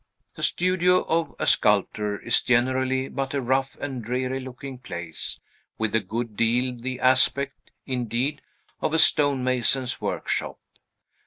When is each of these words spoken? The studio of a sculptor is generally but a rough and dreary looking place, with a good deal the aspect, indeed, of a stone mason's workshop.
The 0.33 0.41
studio 0.41 1.03
of 1.03 1.35
a 1.37 1.45
sculptor 1.45 2.19
is 2.19 2.41
generally 2.41 3.07
but 3.07 3.35
a 3.35 3.39
rough 3.39 3.75
and 3.79 4.03
dreary 4.03 4.39
looking 4.39 4.79
place, 4.79 5.39
with 5.77 5.93
a 5.93 5.99
good 5.99 6.35
deal 6.35 6.75
the 6.75 6.99
aspect, 6.99 7.69
indeed, 7.85 8.41
of 8.81 8.95
a 8.95 8.97
stone 8.97 9.43
mason's 9.43 10.01
workshop. 10.01 10.57